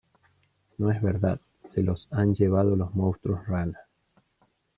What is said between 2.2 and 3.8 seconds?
llevado los monstruos rana